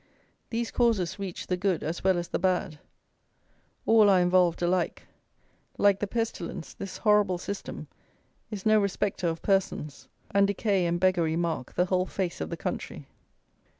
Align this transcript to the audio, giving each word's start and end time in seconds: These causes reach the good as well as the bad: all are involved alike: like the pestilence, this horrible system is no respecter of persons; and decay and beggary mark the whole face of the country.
These 0.49 0.71
causes 0.71 1.19
reach 1.19 1.45
the 1.45 1.55
good 1.55 1.83
as 1.83 2.03
well 2.03 2.17
as 2.17 2.29
the 2.29 2.39
bad: 2.39 2.79
all 3.85 4.09
are 4.09 4.19
involved 4.19 4.63
alike: 4.63 5.03
like 5.77 5.99
the 5.99 6.07
pestilence, 6.07 6.73
this 6.73 6.97
horrible 6.97 7.37
system 7.37 7.85
is 8.49 8.65
no 8.65 8.79
respecter 8.79 9.27
of 9.27 9.43
persons; 9.43 10.07
and 10.31 10.47
decay 10.47 10.87
and 10.87 10.99
beggary 10.99 11.35
mark 11.35 11.75
the 11.75 11.85
whole 11.85 12.07
face 12.07 12.41
of 12.41 12.49
the 12.49 12.57
country. 12.57 13.05